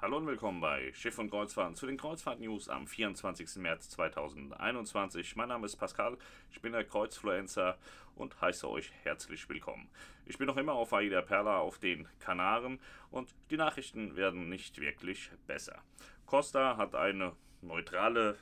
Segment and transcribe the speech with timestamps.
[0.00, 3.56] Hallo und willkommen bei Schiff und Kreuzfahrten zu den Kreuzfahrt-News am 24.
[3.56, 5.34] März 2021.
[5.34, 6.16] Mein Name ist Pascal,
[6.52, 7.76] ich bin der Kreuzfluencer
[8.14, 9.88] und heiße euch herzlich willkommen.
[10.24, 12.78] Ich bin noch immer auf Aida Perla auf den Kanaren
[13.10, 15.82] und die Nachrichten werden nicht wirklich besser.
[16.26, 18.38] Costa hat eine neutrale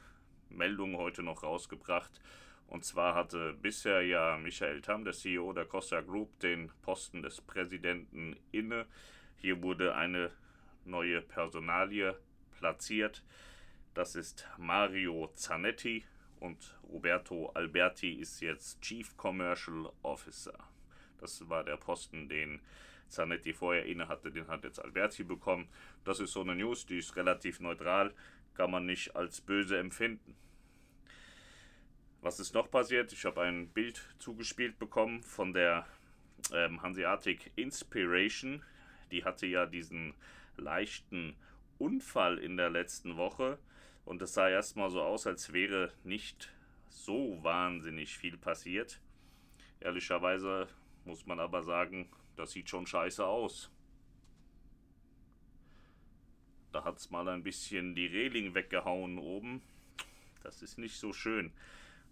[0.50, 2.20] Meldung heute noch rausgebracht.
[2.66, 7.40] Und zwar hatte bisher ja Michael Tam, der CEO der Costa Group, den Posten des
[7.40, 8.84] Präsidenten inne.
[9.38, 10.32] Hier wurde eine
[10.86, 12.16] neue Personalie
[12.58, 13.22] platziert.
[13.94, 16.04] Das ist Mario Zanetti
[16.40, 20.58] und Roberto Alberti ist jetzt Chief Commercial Officer.
[21.18, 22.60] Das war der Posten, den
[23.08, 25.68] Zanetti vorher inne hatte, den hat jetzt Alberti bekommen.
[26.04, 28.12] Das ist so eine News, die ist relativ neutral,
[28.54, 30.36] kann man nicht als böse empfinden.
[32.20, 33.12] Was ist noch passiert?
[33.12, 35.86] Ich habe ein Bild zugespielt bekommen von der
[36.52, 38.64] ähm, Hanseatic Inspiration.
[39.12, 40.14] Die hatte ja diesen
[40.58, 41.36] leichten
[41.78, 43.58] Unfall in der letzten Woche
[44.04, 46.52] und es sah erstmal so aus, als wäre nicht
[46.88, 49.00] so wahnsinnig viel passiert.
[49.80, 50.68] Ehrlicherweise
[51.04, 53.70] muss man aber sagen, das sieht schon scheiße aus.
[56.72, 59.62] Da hat es mal ein bisschen die Reling weggehauen oben.
[60.42, 61.52] Das ist nicht so schön.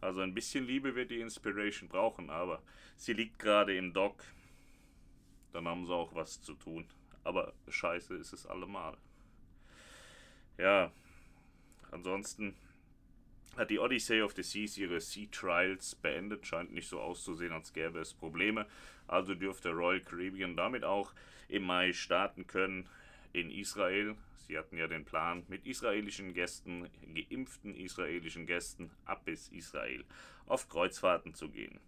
[0.01, 2.63] Also ein bisschen Liebe wird die Inspiration brauchen, aber
[2.97, 4.25] sie liegt gerade im Dock.
[5.53, 6.87] Dann haben sie auch was zu tun
[7.25, 8.97] aber scheiße ist es allemal.
[10.59, 10.93] Ja,
[11.91, 12.55] ansonsten
[13.57, 16.47] hat die Odyssey of the Seas ihre Sea Trials beendet.
[16.47, 18.67] Scheint nicht so auszusehen, als gäbe es Probleme.
[19.07, 21.13] Also dürfte Royal Caribbean damit auch
[21.49, 22.89] im Mai starten können
[23.33, 24.17] in Israel.
[24.47, 30.05] Sie hatten ja den Plan, mit israelischen Gästen, geimpften israelischen Gästen ab bis Israel
[30.47, 31.81] auf Kreuzfahrten zu gehen.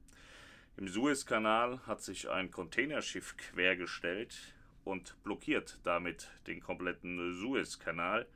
[0.78, 4.54] Im Suezkanal hat sich ein Containerschiff quergestellt
[4.86, 8.26] und blockiert damit den kompletten Suezkanal.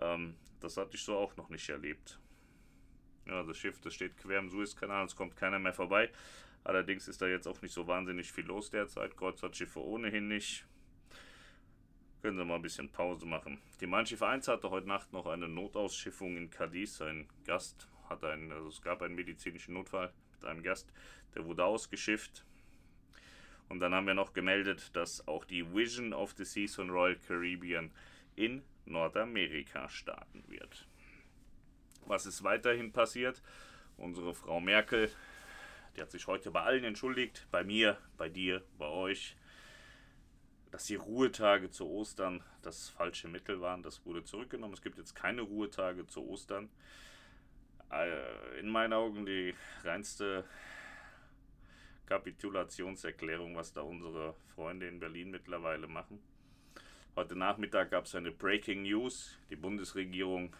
[0.00, 2.18] Ähm, das hatte ich so auch noch nicht erlebt.
[3.26, 6.10] Ja, das Schiff, das steht quer im Suezkanal, es kommt keiner mehr vorbei.
[6.64, 9.16] Allerdings ist da jetzt auch nicht so wahnsinnig viel los derzeit.
[9.16, 10.66] Kreuzfahrtschiffe ohnehin nicht.
[12.20, 13.58] Können Sie mal ein bisschen Pause machen.
[13.80, 17.00] Die Mein Schiff 1 hatte heute Nacht noch eine Notausschiffung in Cadiz.
[17.00, 20.92] Ein Gast hat einen, also es gab einen medizinischen Notfall mit einem Gast,
[21.34, 22.44] der wurde ausgeschifft.
[23.70, 27.16] Und dann haben wir noch gemeldet, dass auch die Vision of the Seas von Royal
[27.16, 27.92] Caribbean
[28.34, 30.88] in Nordamerika starten wird.
[32.04, 33.42] Was ist weiterhin passiert?
[33.96, 35.08] Unsere Frau Merkel,
[35.96, 39.36] die hat sich heute bei allen entschuldigt, bei mir, bei dir, bei euch,
[40.72, 43.84] dass die Ruhetage zu Ostern das falsche Mittel waren.
[43.84, 44.74] Das wurde zurückgenommen.
[44.74, 46.70] Es gibt jetzt keine Ruhetage zu Ostern.
[47.92, 49.54] Äh, in meinen Augen die
[49.84, 50.44] reinste
[52.10, 56.20] Kapitulationserklärung, was da unsere Freunde in Berlin mittlerweile machen.
[57.14, 59.38] Heute Nachmittag gab es eine Breaking News.
[59.48, 60.56] Die Bundesregierung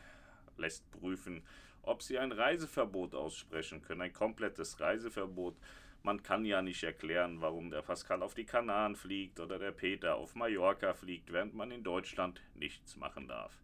[0.57, 1.43] lässt prüfen,
[1.83, 5.57] ob sie ein Reiseverbot aussprechen können, ein komplettes Reiseverbot.
[6.05, 10.15] Man kann ja nicht erklären, warum der Pascal auf die Kanaren fliegt oder der Peter
[10.15, 13.61] auf Mallorca fliegt, während man in Deutschland nichts machen darf.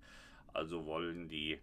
[0.53, 1.61] Also wollen die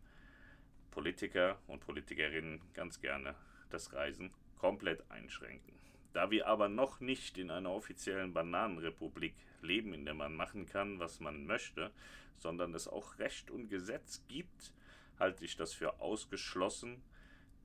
[0.89, 3.35] Politiker und Politikerinnen ganz gerne
[3.69, 5.73] das Reisen komplett einschränken.
[6.13, 10.99] Da wir aber noch nicht in einer offiziellen Bananenrepublik leben, in der man machen kann,
[10.99, 11.91] was man möchte,
[12.37, 14.73] sondern es auch Recht und Gesetz gibt,
[15.19, 17.01] halte ich das für ausgeschlossen,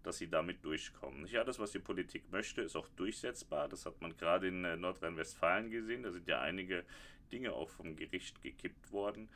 [0.03, 1.23] dass sie damit durchkommen.
[1.23, 3.69] Nicht alles, was die Politik möchte, ist auch durchsetzbar.
[3.69, 6.03] Das hat man gerade in äh, Nordrhein-Westfalen gesehen.
[6.03, 6.85] Da sind ja einige
[7.31, 9.29] Dinge auch vom Gericht gekippt worden.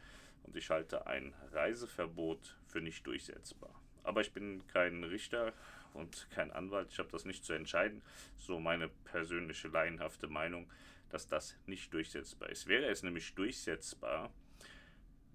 [0.44, 3.74] Und ich halte ein Reiseverbot für nicht durchsetzbar.
[4.02, 5.52] Aber ich bin kein Richter
[5.94, 6.88] und kein Anwalt.
[6.90, 8.02] Ich habe das nicht zu entscheiden.
[8.38, 10.70] So meine persönliche laienhafte Meinung,
[11.10, 12.66] dass das nicht durchsetzbar ist.
[12.66, 14.32] Wäre es nämlich durchsetzbar,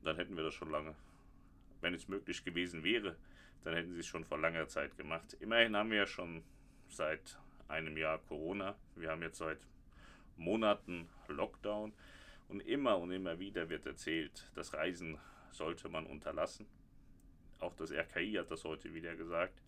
[0.03, 0.95] dann hätten wir das schon lange.
[1.81, 3.15] Wenn es möglich gewesen wäre,
[3.63, 5.37] dann hätten sie es schon vor langer Zeit gemacht.
[5.39, 6.43] Immerhin haben wir ja schon
[6.87, 8.75] seit einem Jahr Corona.
[8.95, 9.59] Wir haben jetzt seit
[10.37, 11.93] Monaten Lockdown.
[12.47, 15.19] Und immer und immer wieder wird erzählt, das Reisen
[15.51, 16.65] sollte man unterlassen.
[17.59, 19.61] Auch das RKI hat das heute wieder gesagt.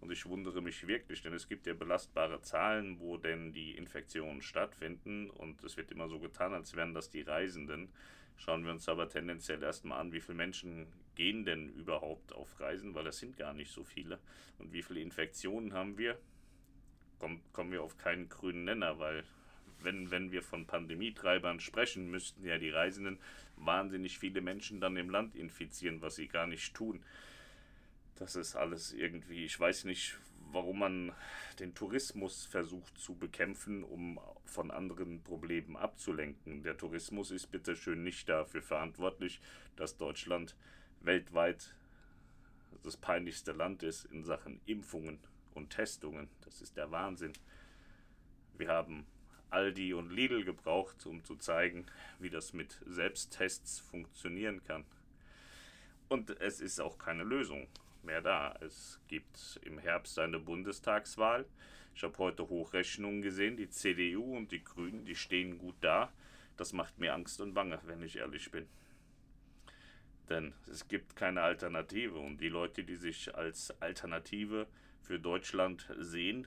[0.00, 4.42] Und ich wundere mich wirklich, denn es gibt ja belastbare Zahlen, wo denn die Infektionen
[4.42, 5.28] stattfinden.
[5.30, 7.88] Und es wird immer so getan, als wären das die Reisenden.
[8.36, 10.86] Schauen wir uns aber tendenziell erstmal an, wie viele Menschen
[11.16, 14.20] gehen denn überhaupt auf Reisen, weil das sind gar nicht so viele.
[14.58, 16.16] Und wie viele Infektionen haben wir?
[17.18, 19.24] Komm, kommen wir auf keinen grünen Nenner, weil
[19.80, 23.18] wenn, wenn wir von Pandemietreibern sprechen, müssten ja die Reisenden
[23.56, 27.02] wahnsinnig viele Menschen dann im Land infizieren, was sie gar nicht tun.
[28.18, 30.18] Das ist alles irgendwie, ich weiß nicht,
[30.50, 31.12] warum man
[31.60, 36.64] den Tourismus versucht zu bekämpfen, um von anderen Problemen abzulenken.
[36.64, 39.40] Der Tourismus ist bitteschön nicht dafür verantwortlich,
[39.76, 40.56] dass Deutschland
[41.00, 41.76] weltweit
[42.82, 45.20] das peinlichste Land ist in Sachen Impfungen
[45.54, 46.28] und Testungen.
[46.44, 47.34] Das ist der Wahnsinn.
[48.56, 49.06] Wir haben
[49.50, 51.86] Aldi und Lidl gebraucht, um zu zeigen,
[52.18, 54.84] wie das mit Selbsttests funktionieren kann.
[56.08, 57.68] Und es ist auch keine Lösung
[58.04, 58.56] mehr da.
[58.60, 61.46] Es gibt im Herbst eine Bundestagswahl.
[61.94, 63.56] Ich habe heute Hochrechnungen gesehen.
[63.56, 66.12] Die CDU und die Grünen, die stehen gut da.
[66.56, 68.66] Das macht mir Angst und Bange, wenn ich ehrlich bin.
[70.28, 72.18] Denn es gibt keine Alternative.
[72.18, 74.66] Und die Leute, die sich als Alternative
[75.02, 76.46] für Deutschland sehen,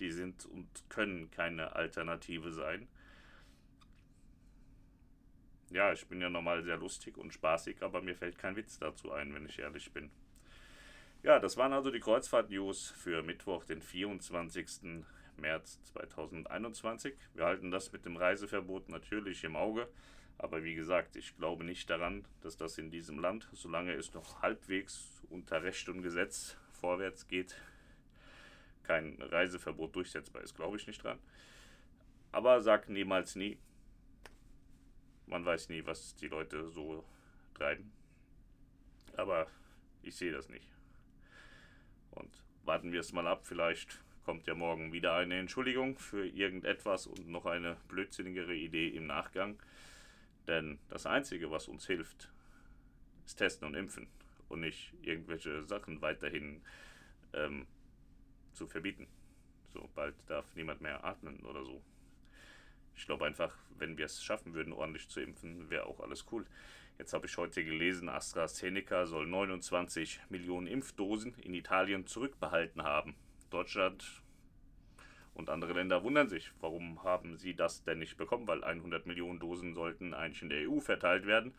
[0.00, 2.88] die sind und können keine Alternative sein.
[5.70, 9.10] Ja, ich bin ja normal sehr lustig und spaßig, aber mir fällt kein Witz dazu
[9.12, 10.10] ein, wenn ich ehrlich bin.
[11.22, 15.04] Ja, das waren also die Kreuzfahrt-News für Mittwoch, den 24.
[15.36, 17.14] März 2021.
[17.34, 19.88] Wir halten das mit dem Reiseverbot natürlich im Auge.
[20.36, 24.42] Aber wie gesagt, ich glaube nicht daran, dass das in diesem Land, solange es noch
[24.42, 27.54] halbwegs unter Recht und Gesetz vorwärts geht,
[28.82, 30.56] kein Reiseverbot durchsetzbar ist.
[30.56, 31.20] Glaube ich nicht dran.
[32.32, 33.58] Aber sag niemals nie.
[35.26, 37.04] Man weiß nie, was die Leute so
[37.54, 37.92] treiben.
[39.16, 39.46] Aber
[40.02, 40.72] ich sehe das nicht.
[42.12, 42.30] Und
[42.64, 43.44] warten wir es mal ab.
[43.44, 49.06] Vielleicht kommt ja morgen wieder eine Entschuldigung für irgendetwas und noch eine blödsinnigere Idee im
[49.06, 49.58] Nachgang.
[50.46, 52.30] Denn das Einzige, was uns hilft,
[53.26, 54.08] ist Testen und Impfen
[54.48, 56.62] und nicht irgendwelche Sachen weiterhin
[57.32, 57.66] ähm,
[58.52, 59.06] zu verbieten.
[59.72, 61.82] So bald darf niemand mehr atmen oder so.
[62.94, 66.46] Ich glaube einfach, wenn wir es schaffen würden, ordentlich zu impfen, wäre auch alles cool.
[67.02, 73.16] Jetzt habe ich heute gelesen, AstraZeneca soll 29 Millionen Impfdosen in Italien zurückbehalten haben.
[73.50, 74.22] Deutschland
[75.34, 79.40] und andere Länder wundern sich, warum haben sie das denn nicht bekommen, weil 100 Millionen
[79.40, 81.56] Dosen sollten eigentlich in der EU verteilt werden.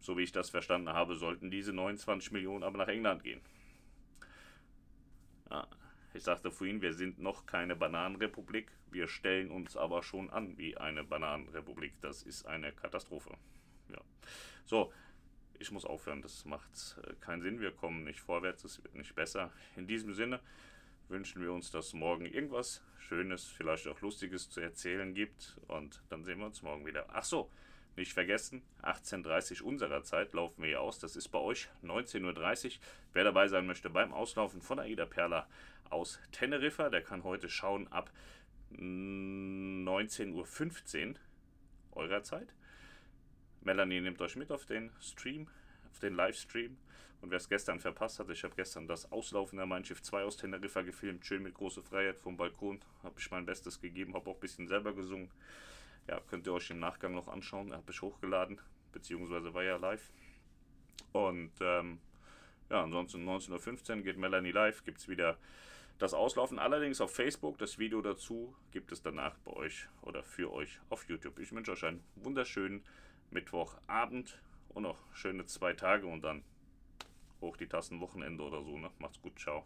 [0.00, 3.40] So wie ich das verstanden habe, sollten diese 29 Millionen aber nach England gehen.
[5.48, 5.68] Ja,
[6.12, 10.76] ich sagte vorhin, wir sind noch keine Bananenrepublik, wir stellen uns aber schon an wie
[10.76, 11.92] eine Bananenrepublik.
[12.00, 13.38] Das ist eine Katastrophe.
[13.88, 14.00] Ja.
[14.64, 14.92] So,
[15.58, 17.60] ich muss aufhören, das macht äh, keinen Sinn.
[17.60, 19.50] Wir kommen nicht vorwärts, es wird nicht besser.
[19.76, 20.40] In diesem Sinne
[21.08, 25.56] wünschen wir uns, dass morgen irgendwas Schönes, vielleicht auch Lustiges zu erzählen gibt.
[25.68, 27.06] Und dann sehen wir uns morgen wieder.
[27.10, 27.50] Ach so,
[27.96, 30.98] nicht vergessen, 18.30 Uhr unserer Zeit laufen wir hier aus.
[30.98, 32.72] Das ist bei euch 19.30 Uhr.
[33.12, 35.46] Wer dabei sein möchte beim Auslaufen von Aida Perla
[35.90, 38.10] aus Teneriffa, der kann heute schauen ab
[38.72, 41.14] 19.15 Uhr
[41.92, 42.54] eurer Zeit.
[43.64, 45.48] Melanie nimmt euch mit auf den Stream,
[45.90, 46.76] auf den Livestream.
[47.20, 50.24] Und wer es gestern verpasst hat, ich habe gestern das Auslaufen der Mein Schiff 2
[50.24, 52.80] aus Teneriffa gefilmt, schön mit großer Freiheit vom Balkon.
[53.04, 55.30] Habe ich mein Bestes gegeben, habe auch ein bisschen selber gesungen.
[56.08, 57.72] Ja, könnt ihr euch im Nachgang noch anschauen.
[57.72, 58.60] Habe ich hochgeladen,
[58.92, 60.10] beziehungsweise war ja live.
[61.12, 62.00] Und ähm,
[62.70, 65.38] ja, ansonsten 19.15 Uhr geht Melanie live, gibt es wieder
[65.98, 66.58] das Auslaufen.
[66.58, 71.08] Allerdings auf Facebook, das Video dazu gibt es danach bei euch oder für euch auf
[71.08, 71.38] YouTube.
[71.38, 72.82] Ich wünsche euch einen wunderschönen
[73.32, 76.44] Mittwochabend und noch schöne zwei Tage und dann
[77.40, 78.78] hoch die Tassen Wochenende oder so.
[78.78, 78.90] Ne?
[78.98, 79.64] Macht's gut, ciao.